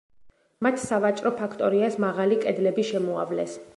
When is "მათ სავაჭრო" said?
0.67-1.33